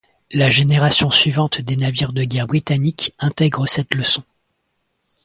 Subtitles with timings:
[0.31, 4.23] La génération suivante des navires de guerre britanniques intègre cette leçon.